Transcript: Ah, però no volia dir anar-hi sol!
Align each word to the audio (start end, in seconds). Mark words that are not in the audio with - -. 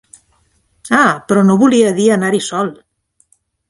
Ah, 1.03 1.11
però 1.27 1.45
no 1.51 1.59
volia 1.67 1.95
dir 2.01 2.11
anar-hi 2.19 2.43
sol! 2.51 2.77